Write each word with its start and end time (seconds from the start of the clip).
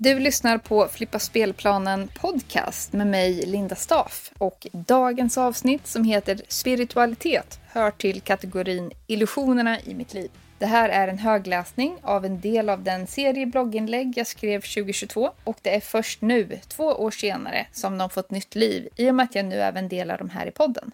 Du 0.00 0.18
lyssnar 0.18 0.58
på 0.58 0.88
Flippa 0.88 1.18
spelplanen 1.18 2.08
podcast 2.08 2.92
med 2.92 3.06
mig, 3.06 3.46
Linda 3.46 3.74
Staff. 3.74 4.32
Och 4.38 4.66
dagens 4.72 5.38
avsnitt 5.38 5.86
som 5.86 6.04
heter 6.04 6.40
Spiritualitet 6.48 7.60
hör 7.66 7.90
till 7.90 8.20
kategorin 8.20 8.90
Illusionerna 9.06 9.80
i 9.80 9.94
mitt 9.94 10.14
liv. 10.14 10.30
Det 10.58 10.66
här 10.66 10.88
är 10.88 11.08
en 11.08 11.18
högläsning 11.18 11.96
av 12.02 12.24
en 12.24 12.40
del 12.40 12.68
av 12.68 12.82
den 12.82 13.06
serie 13.06 13.46
blogginlägg 13.46 14.12
jag 14.16 14.26
skrev 14.26 14.60
2022 14.60 15.30
och 15.44 15.56
det 15.62 15.76
är 15.76 15.80
först 15.80 16.22
nu, 16.22 16.58
två 16.68 16.84
år 16.84 17.10
senare, 17.10 17.66
som 17.72 17.98
de 17.98 18.10
fått 18.10 18.30
nytt 18.30 18.54
liv 18.54 18.88
i 18.96 19.10
och 19.10 19.14
med 19.14 19.24
att 19.24 19.34
jag 19.34 19.44
nu 19.44 19.56
även 19.56 19.88
delar 19.88 20.18
dem 20.18 20.30
här 20.30 20.46
i 20.46 20.50
podden. 20.50 20.92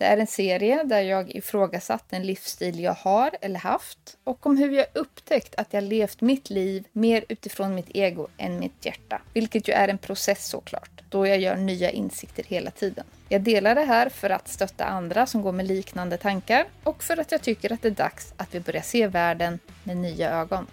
Det 0.00 0.06
är 0.06 0.16
en 0.16 0.26
serie 0.26 0.84
där 0.84 1.00
jag 1.00 1.36
ifrågasatt 1.36 2.04
den 2.10 2.26
livsstil 2.26 2.80
jag 2.80 2.94
har 2.94 3.30
eller 3.40 3.58
haft 3.58 4.18
och 4.24 4.46
om 4.46 4.56
hur 4.56 4.70
jag 4.70 4.86
upptäckt 4.94 5.54
att 5.54 5.72
jag 5.72 5.84
levt 5.84 6.20
mitt 6.20 6.50
liv 6.50 6.84
mer 6.92 7.24
utifrån 7.28 7.74
mitt 7.74 7.90
ego 7.94 8.28
än 8.38 8.60
mitt 8.60 8.86
hjärta. 8.86 9.22
Vilket 9.34 9.68
ju 9.68 9.72
är 9.72 9.88
en 9.88 9.98
process 9.98 10.48
såklart, 10.48 11.02
då 11.08 11.26
jag 11.26 11.38
gör 11.38 11.56
nya 11.56 11.90
insikter 11.90 12.44
hela 12.44 12.70
tiden. 12.70 13.04
Jag 13.28 13.40
delar 13.40 13.74
det 13.74 13.84
här 13.84 14.08
för 14.08 14.30
att 14.30 14.48
stötta 14.48 14.84
andra 14.84 15.26
som 15.26 15.42
går 15.42 15.52
med 15.52 15.66
liknande 15.66 16.16
tankar 16.16 16.66
och 16.84 17.02
för 17.02 17.20
att 17.20 17.32
jag 17.32 17.42
tycker 17.42 17.72
att 17.72 17.82
det 17.82 17.88
är 17.88 17.92
dags 17.92 18.34
att 18.36 18.54
vi 18.54 18.60
börjar 18.60 18.82
se 18.82 19.06
världen 19.06 19.58
med 19.84 19.96
nya 19.96 20.30
ögon. 20.30 20.66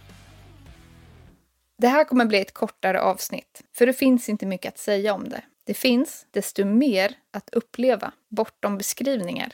Det 1.77 1.87
här 1.87 2.03
kommer 2.03 2.25
bli 2.25 2.41
ett 2.41 2.53
kortare 2.53 3.01
avsnitt, 3.01 3.61
för 3.73 3.85
det 3.85 3.93
finns 3.93 4.29
inte 4.29 4.45
mycket 4.45 4.73
att 4.73 4.79
säga 4.79 5.13
om 5.13 5.29
det. 5.29 5.41
Det 5.67 5.73
finns 5.73 6.25
desto 6.31 6.65
mer 6.65 7.13
att 7.31 7.49
uppleva 7.49 8.11
bortom 8.29 8.77
beskrivningar. 8.77 9.53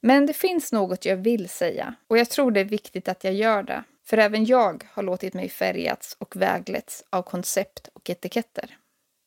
Men 0.00 0.26
det 0.26 0.32
finns 0.32 0.72
något 0.72 1.04
jag 1.04 1.16
vill 1.16 1.48
säga 1.48 1.94
och 2.08 2.18
jag 2.18 2.30
tror 2.30 2.50
det 2.50 2.60
är 2.60 2.64
viktigt 2.64 3.08
att 3.08 3.24
jag 3.24 3.34
gör 3.34 3.62
det. 3.62 3.84
För 4.06 4.18
även 4.18 4.44
jag 4.44 4.84
har 4.92 5.02
låtit 5.02 5.34
mig 5.34 5.48
färgats 5.48 6.16
och 6.18 6.36
vägletts 6.36 7.04
av 7.10 7.22
koncept 7.22 7.88
och 7.92 8.10
etiketter. 8.10 8.78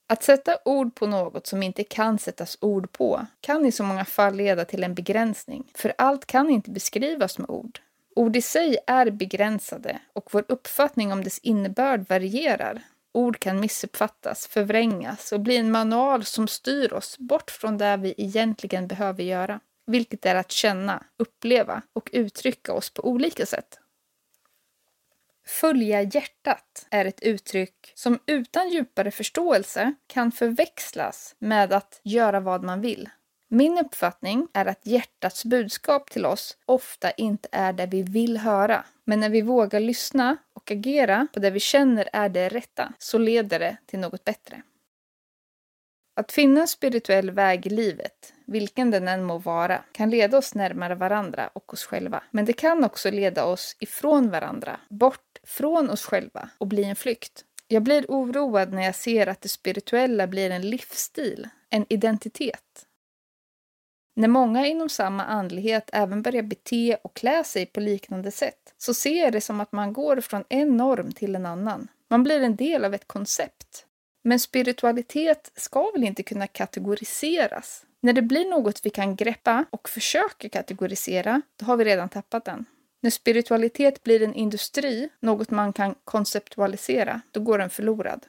Att 0.08 0.23
sätta 0.23 0.58
ord 0.66 0.95
på 0.95 1.08
något 1.08 1.47
som 1.47 1.64
inte 1.64 1.84
kan 1.84 2.20
sättas 2.20 2.58
ord 2.62 2.92
på 2.92 3.25
kan 3.42 3.66
i 3.66 3.72
så 3.72 3.84
många 3.84 4.06
fall 4.06 4.36
leda 4.36 4.66
till 4.66 4.84
en 4.84 4.94
begränsning, 4.94 5.72
för 5.75 5.94
allt 5.97 6.25
kan 6.25 6.50
inte 6.50 6.72
beskrivas 6.72 7.38
med 7.38 7.50
ord. 7.50 7.80
Ord 8.16 8.36
i 8.36 8.42
sig 8.42 8.78
är 8.88 9.09
begränsade 9.09 10.00
och 10.14 10.30
vår 10.31 10.45
uppfattning 10.47 11.14
om 11.14 11.23
dess 11.23 11.40
innebörd 11.40 12.09
varierar. 12.09 12.81
Ord 13.18 13.40
kan 13.40 13.60
missuppfattas, 13.60 14.48
förvrängas 14.48 15.32
och 15.32 15.40
bli 15.40 15.58
en 15.58 15.72
manual 15.72 16.26
som 16.26 16.48
styr 16.48 16.94
oss 16.94 17.18
bort 17.18 17.52
från 17.52 17.78
det 17.78 17.98
vi 17.98 18.14
egentligen 18.18 18.88
behöver 18.88 19.24
göra, 19.24 19.59
vilket 19.88 20.26
är 20.26 20.36
att 20.36 20.52
känna, 20.52 21.04
uppleva 21.18 21.82
och 21.94 22.09
uttrycka 22.14 22.74
oss 22.74 22.90
på 22.90 23.08
olika 23.08 23.46
sätt. 23.46 23.80
Följa 25.48 26.02
hjärtat 26.02 26.88
är 26.90 27.06
ett 27.06 27.22
uttryck 27.22 27.92
som 27.96 28.20
utan 28.26 28.70
djupare 28.70 29.12
förståelse 29.12 29.94
kan 30.08 30.31
förväxlas 30.31 31.36
med 31.40 31.74
att 31.74 32.02
göra 32.04 32.40
vad 32.40 32.64
man 32.64 32.81
vill. 32.81 33.09
Min 33.50 33.78
uppfattning 33.78 34.48
är 34.54 34.66
att 34.66 34.86
hjärtats 34.86 35.46
budskap 35.46 36.09
till 36.09 36.26
oss 36.26 36.58
ofta 36.66 37.12
inte 37.12 37.50
är 37.52 37.74
det 37.74 37.86
vi 37.86 38.04
vill 38.04 38.38
höra. 38.38 38.86
Men 39.06 39.20
när 39.20 39.30
vi 39.30 39.42
vågar 39.42 39.80
lyssna 39.80 40.38
och 40.68 40.72
agera 40.72 41.28
på 41.34 41.40
det 41.40 41.50
vi 41.50 41.60
känner 41.60 42.10
är 42.14 42.30
det 42.30 42.50
rätta, 42.50 42.94
så 42.98 43.18
leder 43.18 43.60
det 43.60 43.78
till 43.86 44.00
något 44.00 44.23
bättre. 44.23 44.62
Att 46.16 46.32
finna 46.32 46.62
en 46.62 46.68
spirituell 46.68 47.32
väg 47.32 47.68
i 47.68 47.70
livet, 47.70 48.34
vilken 48.46 48.92
den 48.92 49.08
än 49.08 49.24
må 49.24 49.38
vara, 49.38 49.84
kan 49.92 50.09
leda 50.09 50.38
oss 50.38 50.56
närmare 50.56 50.96
varandra 50.96 51.50
och 51.54 51.74
oss 51.74 51.86
själva. 51.86 52.24
Men 52.32 52.46
det 52.46 52.54
kan 52.54 52.84
också 52.84 53.12
leda 53.12 53.46
oss 53.46 53.76
ifrån 53.80 54.30
varandra, 54.30 54.80
bort 54.90 55.40
från 55.44 55.90
oss 55.90 56.06
själva 56.06 56.50
och 56.58 56.68
bli 56.68 56.84
en 56.84 56.96
flykt. 56.96 57.46
Jag 57.68 57.84
blir 57.84 58.06
oroad 58.08 58.74
när 58.74 58.84
jag 58.84 58.96
ser 58.96 59.28
att 59.28 59.41
det 59.41 59.50
spirituella 59.50 60.28
blir 60.28 60.52
en 60.52 60.70
livsstil, 60.70 61.50
en 61.70 61.86
identitet. 61.90 62.87
När 64.17 64.28
många 64.28 64.67
inom 64.67 64.89
samma 64.89 65.23
andlighet 65.23 65.89
även 65.94 66.22
börjar 66.22 66.44
bete 66.44 66.97
och 67.03 67.16
klä 67.16 67.44
sig 67.44 67.66
på 67.66 67.79
liknande 67.79 68.31
sätt 68.31 68.73
så 68.78 68.94
ser 68.94 69.23
jag 69.23 69.31
det 69.31 69.41
som 69.41 69.61
att 69.61 69.72
man 69.72 69.94
går 69.94 70.22
från 70.22 70.44
en 70.50 70.78
norm 70.78 71.11
till 71.11 71.35
en 71.35 71.45
annan. 71.45 71.88
Man 72.09 72.23
blir 72.23 72.41
en 72.41 72.55
del 72.55 72.85
av 72.85 72.94
ett 72.94 73.07
koncept. 73.07 73.85
Men 74.23 74.39
spiritualitet 74.39 75.51
ska 75.55 75.91
väl 75.91 76.03
inte 76.03 76.23
kunna 76.23 76.47
kategoriseras? 76.47 77.85
När 78.01 78.13
det 78.13 78.22
blir 78.22 78.50
något 78.50 78.85
vi 78.85 78.89
kan 78.89 79.16
greppa 79.16 79.66
och 79.69 79.89
försöka 79.89 80.49
kategorisera, 80.49 81.41
då 81.59 81.66
har 81.66 81.78
vi 81.78 81.85
redan 81.85 82.09
tappat 82.09 82.45
den. 82.45 82.66
När 83.01 83.11
spiritualitet 83.11 84.03
blir 84.03 84.23
en 84.23 84.34
industri, 84.34 85.09
något 85.19 85.51
man 85.51 85.73
kan 85.73 85.95
konceptualisera, 86.03 87.22
då 87.31 87.39
går 87.39 87.57
den 87.57 87.69
förlorad. 87.69 88.25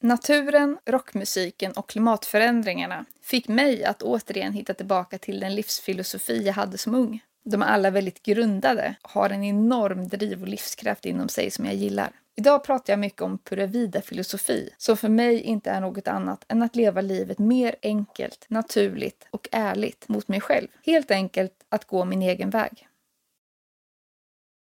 Naturen, 0.00 0.78
rockmusiken 0.86 1.72
och 1.72 1.88
klimatförändringarna 1.88 3.04
fick 3.22 3.48
mig 3.48 3.84
att 3.84 4.02
återigen 4.02 4.52
hitta 4.52 4.74
tillbaka 4.74 5.18
till 5.18 5.40
den 5.40 5.54
livsfilosofi 5.54 6.42
jag 6.46 6.54
hade 6.54 6.78
som 6.78 6.94
ung. 6.94 7.20
De 7.44 7.62
är 7.62 7.66
alla 7.66 7.90
väldigt 7.90 8.22
grundade, 8.22 8.94
har 9.02 9.30
en 9.30 9.44
enorm 9.44 10.08
driv 10.08 10.42
och 10.42 10.48
livskraft 10.48 11.06
inom 11.06 11.28
sig 11.28 11.50
som 11.50 11.64
jag 11.64 11.74
gillar. 11.74 12.10
Idag 12.36 12.64
pratar 12.64 12.92
jag 12.92 13.00
mycket 13.00 13.22
om 13.22 13.38
pura 13.38 13.66
vida-filosofi, 13.66 14.70
som 14.76 14.96
för 14.96 15.08
mig 15.08 15.40
inte 15.40 15.70
är 15.70 15.80
något 15.80 16.08
annat 16.08 16.44
än 16.48 16.62
att 16.62 16.76
leva 16.76 17.00
livet 17.00 17.38
mer 17.38 17.74
enkelt, 17.82 18.44
naturligt 18.48 19.26
och 19.30 19.48
ärligt 19.52 20.08
mot 20.08 20.28
mig 20.28 20.40
själv. 20.40 20.68
Helt 20.86 21.10
enkelt 21.10 21.52
att 21.68 21.84
gå 21.84 22.04
min 22.04 22.22
egen 22.22 22.50
väg. 22.50 22.88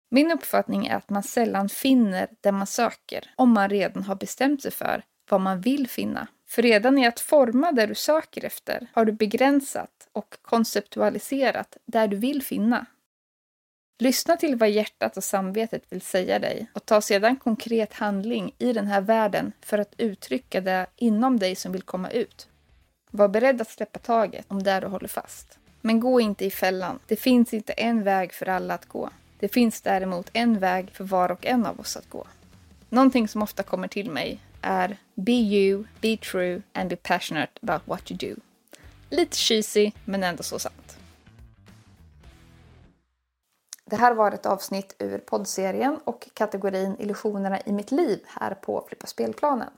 Min 0.10 0.32
uppfattning 0.32 0.88
är 0.88 0.96
att 0.96 1.10
man 1.10 1.24
sällan 1.24 1.70
finner 1.70 2.28
det 2.42 2.52
man 2.52 2.68
söker 2.68 3.32
om 3.36 3.52
man 3.52 3.70
redan 3.70 4.04
har 4.04 4.16
bestämt 4.16 4.62
sig 4.62 4.72
för 4.72 5.04
vad 5.30 5.42
man 5.42 5.62
vill 5.62 5.88
finna. 5.88 6.28
För 6.48 6.62
redan 6.62 6.98
i 6.98 7.08
att 7.08 7.20
forma 7.20 7.72
det 7.72 7.86
du 7.86 7.96
söker 7.96 8.46
efter 8.46 8.88
har 8.94 9.06
du 9.06 9.12
begränsat 9.12 10.08
och 10.12 10.36
konceptualiserat 10.42 11.78
där 11.86 12.08
du 12.08 12.18
vill 12.18 12.44
finna. 12.44 12.86
Lyssna 14.00 14.38
till 14.38 14.56
vad 14.56 14.70
hjärtat 14.70 15.18
och 15.18 15.24
samvetet 15.24 15.84
vill 15.90 16.02
säga 16.02 16.40
dig 16.40 16.68
och 16.74 16.86
ta 16.86 17.02
sedan 17.02 17.36
konkret 17.36 17.94
handling 17.94 18.56
i 18.58 18.74
den 18.74 18.88
här 18.88 19.02
världen 19.02 19.52
för 19.62 19.78
att 19.78 19.94
uttrycka 19.98 20.62
det 20.62 20.86
inom 20.96 21.40
dig 21.40 21.56
som 21.56 21.72
vill 21.72 21.82
komma 21.82 22.10
ut. 22.10 22.48
Var 23.12 23.28
beredd 23.28 23.62
att 23.62 23.70
släppa 23.70 24.00
taget 24.00 24.46
om 24.48 24.64
det 24.64 24.80
du 24.80 24.88
håller 24.88 25.08
fast. 25.08 25.60
Men 25.82 26.00
gå 26.00 26.20
inte 26.22 26.46
i 26.46 26.52
fällan. 26.52 27.00
Det 27.08 27.16
finns 27.16 27.54
inte 27.54 27.74
en 27.74 28.04
väg 28.04 28.34
för 28.34 28.50
alla 28.50 28.74
att 28.74 28.86
gå. 28.86 29.10
Det 29.40 29.48
finns 29.48 29.82
däremot 29.82 30.30
en 30.34 30.60
väg 30.60 30.92
för 30.92 31.04
var 31.04 31.32
och 31.32 31.46
en 31.46 31.66
av 31.66 31.80
oss 31.80 31.98
att 31.98 32.10
gå. 32.10 32.28
Någonting 32.90 33.28
som 33.28 33.42
ofta 33.42 33.64
kommer 33.64 33.88
till 33.88 34.12
mig 34.12 34.42
är 34.62 34.98
Be 35.16 35.32
you, 35.32 35.84
be 36.02 36.18
true 36.18 36.62
and 36.74 36.90
be 36.90 36.96
passionate 36.96 37.52
about 37.62 37.82
what 37.88 38.12
you 38.12 38.18
do. 38.18 38.42
Lite 39.10 39.38
cheesy, 39.38 39.92
men 40.06 40.24
ändå 40.24 40.44
så 40.44 40.60
sant. 40.60 40.98
Det 43.86 43.96
här 43.96 44.14
var 44.14 44.32
ett 44.32 44.46
avsnitt 44.46 44.96
ur 45.00 45.18
poddserien 45.18 46.00
och 46.04 46.30
kategorin 46.34 46.96
Illusionerna 47.00 47.60
i 47.66 47.72
mitt 47.72 47.92
liv 47.92 48.20
här 48.28 48.54
på 48.54 48.86
Flippa 48.88 49.08
spelplanen. 49.08 49.70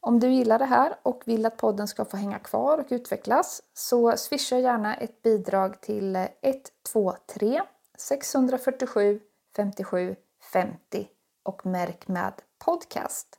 Om 0.00 0.20
du 0.20 0.30
gillar 0.30 0.58
det 0.58 0.64
här 0.64 0.96
och 1.02 1.22
vill 1.24 1.46
att 1.46 1.56
podden 1.56 1.88
ska 1.88 2.04
få 2.04 2.16
hänga 2.16 2.38
kvar 2.38 2.78
och 2.78 2.86
utvecklas 2.90 3.62
så 3.74 4.16
swisha 4.16 4.58
gärna 4.58 4.94
ett 4.94 5.22
bidrag 5.22 5.80
till 5.80 6.16
123 6.42 7.62
647 7.98 9.20
57 9.56 10.16
50 10.52 11.08
och 11.42 11.66
märk 11.66 12.08
med 12.08 12.32
podcast. 12.58 13.38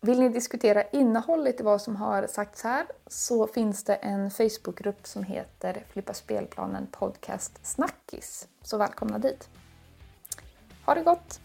Vill 0.00 0.20
ni 0.20 0.28
diskutera 0.28 0.82
innehållet 0.82 1.60
i 1.60 1.62
vad 1.62 1.82
som 1.82 1.96
har 1.96 2.26
sagts 2.26 2.62
här 2.62 2.86
så 3.06 3.46
finns 3.46 3.84
det 3.84 3.94
en 3.94 4.30
Facebookgrupp 4.30 5.06
som 5.06 5.24
heter 5.24 5.84
Flippa 5.88 6.14
spelplanen 6.14 6.86
podcast 6.86 7.66
Snackis. 7.66 8.48
Så 8.62 8.78
välkomna 8.78 9.18
dit! 9.18 9.48
Ha 10.86 10.94
det 10.94 11.02
gott! 11.02 11.40